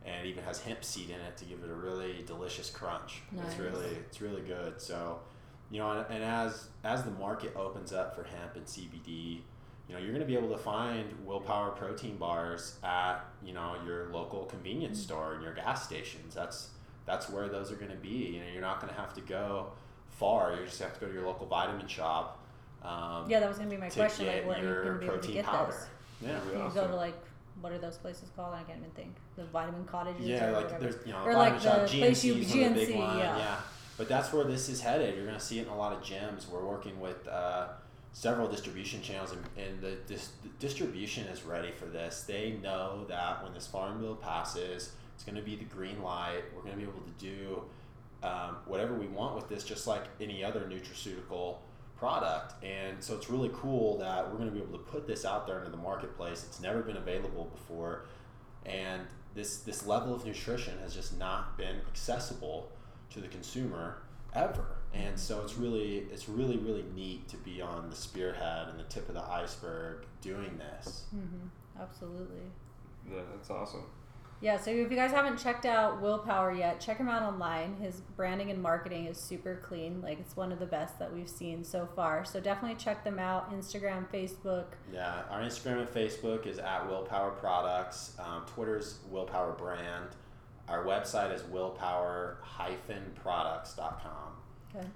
[0.07, 3.23] and it even has hemp seed in it to give it a really delicious crunch.
[3.33, 3.47] Nice.
[3.49, 4.81] It's really it's really good.
[4.81, 5.21] So,
[5.71, 9.41] you know, and, and as as the market opens up for hemp and CBD,
[9.89, 13.77] you know, you're going to be able to find Willpower protein bars at you know
[13.87, 15.05] your local convenience Mm.
[15.05, 16.35] store and your gas stations.
[16.35, 16.71] That's
[17.07, 18.09] that's where those are going to be.
[18.35, 19.73] You know, you're not going to have to go
[20.11, 20.55] far.
[20.55, 22.39] You just have to go to your local vitamin shop.
[22.85, 24.27] Um, yeah, that was gonna be my to question.
[24.27, 25.73] Like, get where are you your gonna be able to protein powder.
[25.73, 25.87] this?
[26.21, 26.41] Yeah.
[26.53, 26.75] You awesome.
[26.83, 27.15] go to like
[27.61, 28.55] what are those places called?
[28.55, 29.15] I can't even think.
[29.37, 30.27] The vitamin cottages.
[30.27, 30.85] Yeah, or like whatever.
[30.85, 32.89] there's you know Or like shop, the place you- GNC is one of the big
[32.95, 33.57] GNC, one, yeah.
[33.99, 35.15] But that's where this is headed.
[35.17, 36.49] You're going to see it in a lot of gyms.
[36.49, 37.69] We're working with uh,
[38.13, 42.23] several distribution channels, and, and the, dis- the distribution is ready for this.
[42.27, 46.43] They know that when this farm bill passes, it's going to be the green light.
[46.55, 47.63] We're going to be able to do
[48.27, 51.57] um, whatever we want with this, just like any other nutraceutical
[52.03, 52.55] product.
[52.65, 55.47] And so it's really cool that we're going to be able to put this out
[55.47, 56.43] there into the marketplace.
[56.43, 58.07] It's never been available before,
[58.67, 59.03] and
[59.37, 62.73] this this level of nutrition has just not been accessible
[63.11, 64.03] to the consumer
[64.35, 64.67] ever.
[64.93, 68.85] And so it's really it's really really neat to be on the spearhead and the
[68.85, 71.05] tip of the iceberg doing this.
[71.15, 71.81] Mm-hmm.
[71.81, 72.43] Absolutely.
[73.09, 73.85] Yeah, that's awesome.
[74.43, 77.77] Yeah, so if you guys haven't checked out Willpower yet, check him out online.
[77.81, 80.03] His branding and marketing is super clean.
[80.03, 82.25] Like it's one of the best that we've seen so far.
[82.25, 83.53] So definitely check them out.
[83.53, 84.65] Instagram, Facebook.
[84.93, 88.17] Yeah, our Instagram and Facebook is at Willpower Products.
[88.19, 90.09] Um, Twitter's Willpower Brand.
[90.69, 94.33] Our website is willpower-products.com.
[94.75, 94.87] Okay.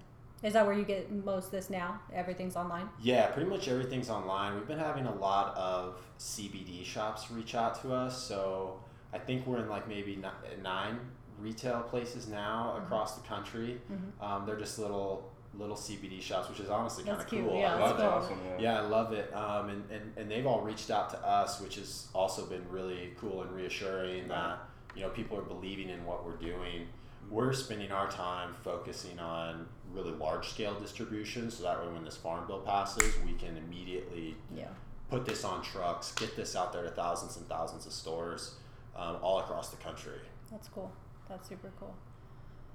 [0.43, 2.01] Is that where you get most of this now?
[2.13, 2.89] Everything's online?
[3.01, 4.57] Yeah, pretty much everything's online.
[4.57, 8.81] We've been having a lot of CBD shops reach out to us, so
[9.17, 10.23] I think we're in like maybe
[10.63, 11.01] nine
[11.41, 12.83] retail places now Mhm.
[12.85, 13.81] across the country.
[13.91, 14.23] Mhm.
[14.23, 17.59] Um, they're just little little CBD shops, which is honestly kind of cool.
[17.59, 18.29] yeah, I that's love that's it.
[18.29, 18.37] cool.
[18.37, 18.41] awesome.
[18.47, 18.73] Yeah.
[18.75, 19.35] Yeah, I love it.
[19.35, 23.15] Um, and, and, and they've all reached out to us, which has also been really
[23.19, 24.59] cool and reassuring that,
[24.95, 26.87] you know, people are believing in what we're doing.
[27.31, 32.19] We're spending our time focusing on really large scale distribution so that way when this
[32.19, 34.69] farm bill passes, we can immediately Yeah.
[35.09, 38.57] put this on trucks, get this out there to thousands and thousands of stores
[38.97, 40.19] um, all across the country.
[40.51, 40.93] That's cool.
[41.29, 41.95] That's super cool.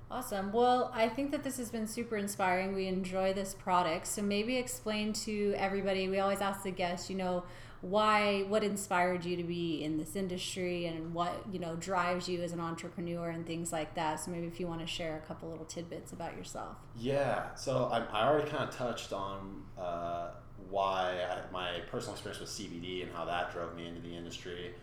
[0.09, 0.51] Awesome.
[0.51, 2.75] Well, I think that this has been super inspiring.
[2.75, 4.07] We enjoy this product.
[4.07, 7.43] So maybe explain to everybody, we always ask the guests, you know,
[7.79, 12.41] why what inspired you to be in this industry and what, you know, drives you
[12.43, 14.19] as an entrepreneur and things like that.
[14.19, 16.75] So maybe if you want to share a couple little tidbits about yourself.
[16.97, 17.55] Yeah.
[17.55, 20.31] So I, I already kind of touched on uh,
[20.69, 24.73] why I, my personal experience with CBD and how that drove me into the industry.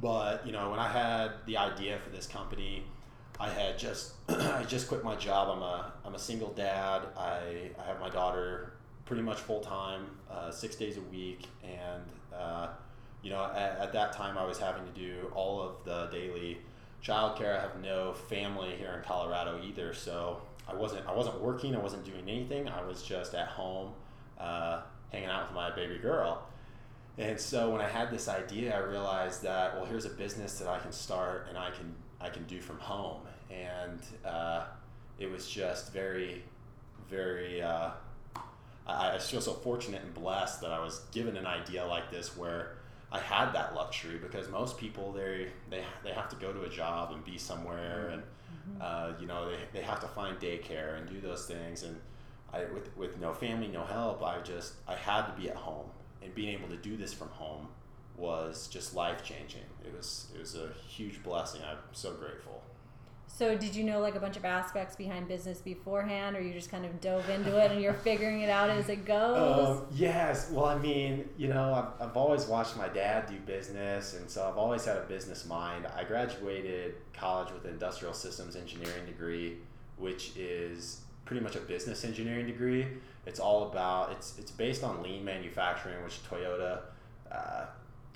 [0.00, 2.84] But, you know, when I had the idea for this company,
[3.38, 5.48] I had just I just quit my job.
[5.50, 7.02] I'm a I'm a single dad.
[7.16, 8.72] I, I have my daughter
[9.04, 12.02] pretty much full time, uh, six days a week, and
[12.34, 12.68] uh,
[13.22, 16.58] you know at, at, that time I was having to do all of the daily
[17.04, 17.56] childcare.
[17.58, 21.74] I have no family here in Colorado either, so I wasn't I wasn't working.
[21.76, 22.68] I wasn't doing anything.
[22.68, 23.92] I was just at home,
[24.40, 24.80] uh,
[25.10, 26.46] hanging out with my baby girl.
[27.18, 30.68] And so when I had this idea, I realized that well, here's a business that
[30.68, 34.64] I can start and I can I can do from home, and uh,
[35.18, 36.42] it was just very,
[37.08, 37.62] very.
[37.62, 37.90] Uh,
[38.86, 42.36] I, I feel so fortunate and blessed that I was given an idea like this
[42.36, 42.76] where
[43.10, 46.68] I had that luxury because most people they they they have to go to a
[46.68, 48.82] job and be somewhere and mm-hmm.
[48.82, 51.96] uh, you know they, they have to find daycare and do those things and
[52.52, 55.86] I with with no family no help I just I had to be at home
[56.26, 57.68] and being able to do this from home
[58.16, 59.62] was just life changing.
[59.84, 61.62] It was it was a huge blessing.
[61.68, 62.62] I'm so grateful.
[63.28, 66.70] So did you know like a bunch of aspects behind business beforehand, or you just
[66.70, 69.36] kind of dove into it and you're figuring it out as it goes?
[69.46, 70.50] Um, yes.
[70.50, 74.48] Well, I mean, you know, I've, I've always watched my dad do business, and so
[74.48, 75.86] I've always had a business mind.
[75.94, 79.58] I graduated college with an industrial systems engineering degree,
[79.98, 82.86] which is pretty much a business engineering degree.
[83.26, 86.80] It's all about it's it's based on lean manufacturing, which Toyota.
[87.30, 87.66] Uh,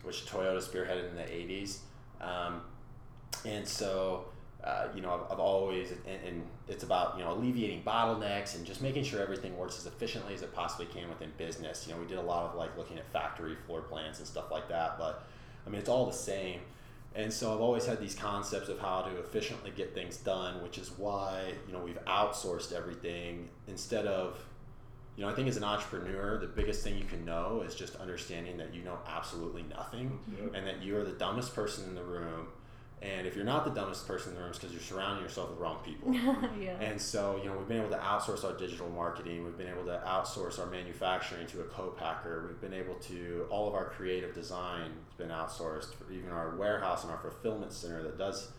[0.02, 1.78] which Toyota spearheaded in the 80s.
[2.20, 2.62] Um,
[3.44, 4.26] and so,
[4.64, 8.64] uh, you know, I've, I've always, and, and, it's about, you know, alleviating bottlenecks and
[8.64, 11.84] just making sure everything works as efficiently as it possibly can within business.
[11.84, 14.52] You know, we did a lot of like looking at factory floor plans and stuff
[14.52, 15.24] like that, but
[15.66, 16.60] I mean, it's all the same.
[17.14, 20.78] And so I've always had these concepts of how to efficiently get things done, which
[20.78, 24.38] is why, you know, we've outsourced everything instead of
[25.16, 27.94] you know, I think as an entrepreneur, the biggest thing you can know is just
[27.96, 30.54] understanding that you know absolutely nothing yep.
[30.54, 32.46] and that you are the dumbest person in the room.
[33.02, 35.48] And if you're not the dumbest person in the room, it's because you're surrounding yourself
[35.50, 36.12] with wrong people.
[36.60, 36.78] yeah.
[36.80, 39.42] And so, you know, we've been able to outsource our digital marketing.
[39.42, 42.44] We've been able to outsource our manufacturing to a co-packer.
[42.46, 45.94] We've been able to, all of our creative design has been outsourced.
[46.12, 48.50] Even our warehouse and our fulfillment center that does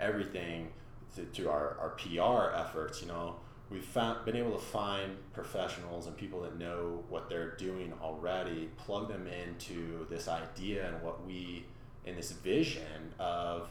[0.00, 0.68] everything
[1.16, 3.36] to, to our, our PR efforts, you know,
[3.68, 8.70] we've found, been able to find professionals and people that know what they're doing already,
[8.78, 11.66] plug them into this idea and what we,
[12.06, 13.68] in this vision of,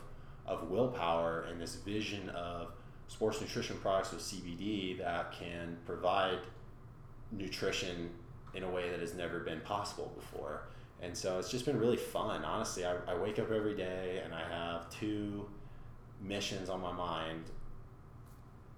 [0.51, 2.71] of willpower and this vision of
[3.07, 6.39] sports nutrition products with CBD that can provide
[7.31, 8.09] nutrition
[8.53, 10.63] in a way that has never been possible before.
[11.01, 12.43] And so it's just been really fun.
[12.43, 15.47] Honestly, I, I wake up every day and I have two
[16.21, 17.45] missions on my mind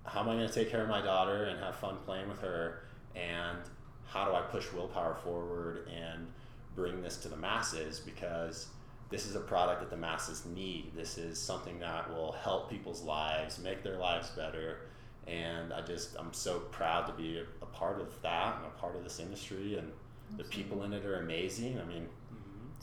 [0.06, 2.40] how am I going to take care of my daughter and have fun playing with
[2.42, 2.84] her?
[3.16, 3.60] And
[4.06, 6.28] how do I push willpower forward and
[6.76, 8.00] bring this to the masses?
[8.00, 8.68] Because
[9.10, 10.92] this is a product that the masses need.
[10.96, 14.80] This is something that will help people's lives, make their lives better.
[15.28, 18.80] And I just, I'm so proud to be a, a part of that and a
[18.80, 19.78] part of this industry.
[19.78, 19.92] And
[20.32, 20.44] Absolutely.
[20.44, 21.80] the people in it are amazing.
[21.80, 22.08] I mean,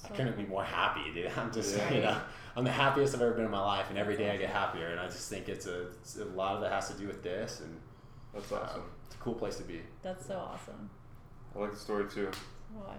[0.05, 1.31] I couldn't be more happy, dude.
[1.37, 1.93] I'm just, yeah.
[1.93, 2.17] you know,
[2.57, 4.89] I'm the happiest I've ever been in my life, and every day I get happier.
[4.89, 7.23] And I just think it's a, it's a lot of it has to do with
[7.23, 7.79] this, and
[8.33, 8.81] that's awesome.
[8.81, 9.81] Uh, it's a cool place to be.
[10.03, 10.91] That's so awesome.
[11.55, 12.31] I like the story too.
[12.73, 12.97] Why?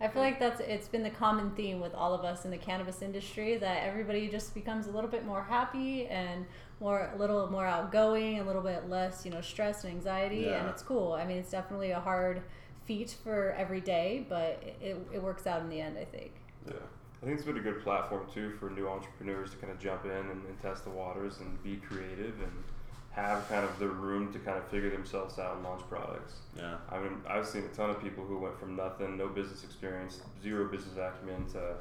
[0.00, 2.58] I feel like that's it's been the common theme with all of us in the
[2.58, 6.44] cannabis industry that everybody just becomes a little bit more happy and
[6.80, 10.60] more a little more outgoing, a little bit less, you know, stress and anxiety, yeah.
[10.60, 11.12] and it's cool.
[11.12, 12.42] I mean, it's definitely a hard
[12.84, 16.32] feat for every day, but it, it works out in the end, I think.
[16.66, 16.74] Yeah.
[17.22, 20.04] I think it's been a good platform too for new entrepreneurs to kind of jump
[20.04, 22.52] in and, and, test the waters and be creative and
[23.16, 26.34] have kind of the room to kind of figure themselves out and launch products.
[26.54, 26.76] Yeah.
[26.92, 30.20] I mean, I've seen a ton of people who went from nothing, no business experience,
[30.42, 31.76] zero business acumen to,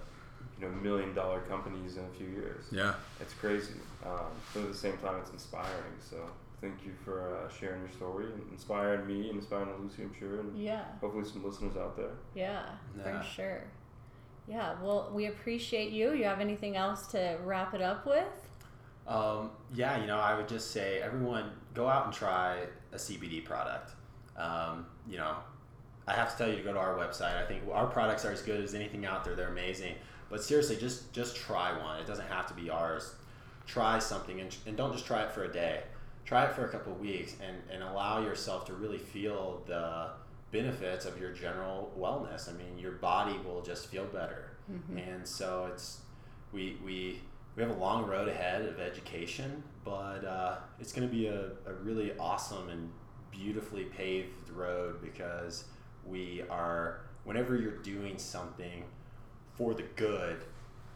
[0.58, 2.64] you know, million dollar companies in a few years.
[2.72, 2.94] Yeah.
[3.20, 3.82] It's crazy.
[4.06, 5.96] Um, but at the same time, it's inspiring.
[6.10, 6.16] So
[6.62, 10.40] thank you for uh, sharing your story and inspiring me and inspiring Lucy, I'm sure,
[10.40, 12.12] and yeah, hopefully some listeners out there.
[12.34, 12.64] Yeah,
[12.98, 13.64] yeah, for sure.
[14.48, 16.14] Yeah, well, we appreciate you.
[16.14, 18.24] You have anything else to wrap it up with?
[19.08, 22.60] Um, yeah, you know, I would just say everyone go out and try
[22.92, 23.92] a CBD product.
[24.38, 25.36] Um, you know,
[26.08, 27.36] I have to tell you to go to our website.
[27.36, 29.36] I think our products are as good as anything out there.
[29.36, 29.96] They're amazing.
[30.30, 32.00] But seriously, just just try one.
[32.00, 33.14] It doesn't have to be ours.
[33.68, 35.82] Try something and, and don't just try it for a day
[36.26, 40.10] try it for a couple of weeks and, and allow yourself to really feel the
[40.52, 42.50] benefits of your general wellness.
[42.50, 44.52] I mean, your body will just feel better.
[44.72, 44.98] Mm-hmm.
[44.98, 46.00] And so it's,
[46.52, 47.22] we, we,
[47.56, 51.52] we have a long road ahead of education, but uh, it's going to be a,
[51.66, 52.90] a really awesome and
[53.32, 55.66] beautifully paved road because
[56.06, 58.84] we are, whenever you're doing something
[59.54, 60.44] for the good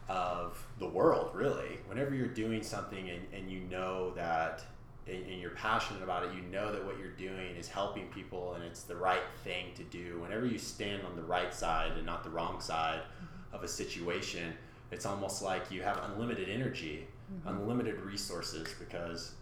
[0.08, 4.62] of the world, really, whenever you're doing something and, and you know that
[5.06, 8.52] and, and you're passionate about it, you know that what you're doing is helping people
[8.54, 10.18] and it's the right thing to do.
[10.20, 13.56] Whenever you stand on the right side and not the wrong side mm-hmm.
[13.56, 14.52] of a situation,
[14.90, 17.48] it's almost like you have unlimited energy, mm-hmm.
[17.48, 19.32] unlimited resources because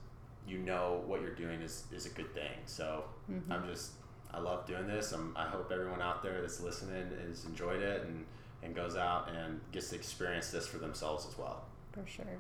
[0.46, 2.52] you know what you're doing is, is a good thing.
[2.66, 3.52] So mm-hmm.
[3.52, 3.92] I'm just,
[4.32, 5.12] I love doing this.
[5.12, 8.24] I'm, I hope everyone out there that's listening has enjoyed it and,
[8.62, 11.64] and goes out and gets to experience this for themselves as well.
[11.92, 12.38] For sure.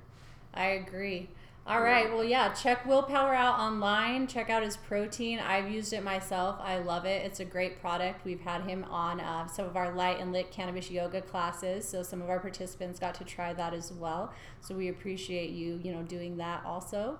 [0.54, 1.28] I agree.
[1.68, 2.10] All right.
[2.10, 4.26] Well, yeah, check Willpower out online.
[4.26, 5.38] Check out his protein.
[5.38, 6.56] I've used it myself.
[6.62, 7.26] I love it.
[7.26, 8.24] It's a great product.
[8.24, 12.02] We've had him on uh, some of our light and lit cannabis yoga classes, so
[12.02, 14.32] some of our participants got to try that as well.
[14.62, 17.18] So we appreciate you, you know, doing that also.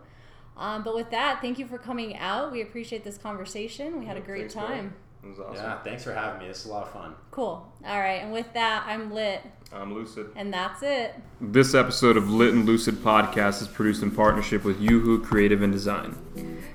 [0.57, 2.51] Um, but with that, thank you for coming out.
[2.51, 4.01] We appreciate this conversation.
[4.01, 4.95] We had a great time.
[5.23, 5.57] It was awesome.
[5.57, 6.47] Yeah, thanks for having me.
[6.47, 7.15] It's a lot of fun.
[7.31, 7.71] Cool.
[7.85, 9.41] All right, and with that, I'm lit.
[9.73, 10.31] I'm lucid.
[10.37, 11.15] And that's it.
[11.41, 15.73] This episode of Lit and Lucid podcast is produced in partnership with Yoo-Hoo Creative and
[15.73, 16.17] Design.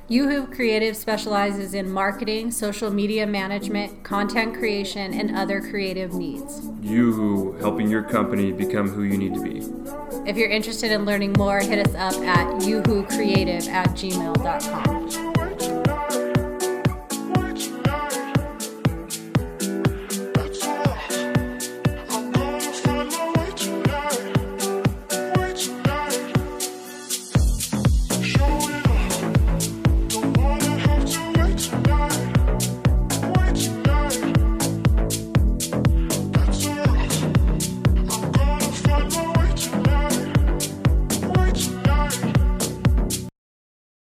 [0.09, 6.61] Yoo-Hoo Creative specializes in marketing, social media management, content creation, and other creative needs.
[6.81, 9.63] Yoo-Hoo helping your company become who you need to be.
[10.29, 15.32] If you're interested in learning more, hit us up at youhoo creative at gmail.com.